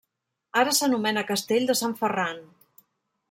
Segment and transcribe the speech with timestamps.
[0.61, 2.43] Ara s'anomena Castell de Sant Ferran.